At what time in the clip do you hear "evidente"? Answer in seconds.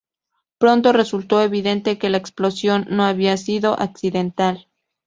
1.43-1.99